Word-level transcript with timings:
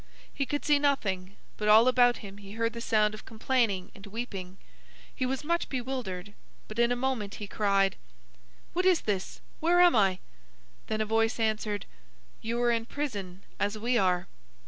He 0.33 0.47
could 0.47 0.65
see 0.65 0.79
nothing, 0.79 1.35
but 1.57 1.67
all 1.67 1.87
about 1.87 2.17
him 2.25 2.39
he 2.39 2.53
heard 2.53 2.73
the 2.73 2.81
sound 2.81 3.13
of 3.13 3.23
complaining 3.23 3.91
and 3.93 4.07
weeping. 4.07 4.57
He 5.13 5.27
was 5.27 5.43
much 5.43 5.69
bewildered, 5.69 6.33
but 6.67 6.79
in 6.79 6.91
a 6.91 6.95
moment 6.95 7.35
he 7.35 7.45
cried: 7.45 7.97
"What 8.73 8.87
is 8.87 9.01
this? 9.01 9.41
Where 9.59 9.79
am 9.79 9.95
I?" 9.95 10.17
Then 10.87 11.01
a 11.01 11.05
voice 11.05 11.39
answered: 11.39 11.85
"You 12.41 12.59
are 12.63 12.71
in 12.71 12.87
prison, 12.87 13.43
as 13.59 13.77
we 13.77 13.95
are." 13.95 14.25